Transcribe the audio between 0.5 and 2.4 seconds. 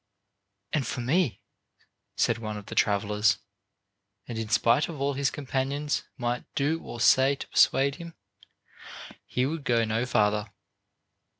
"And for me," said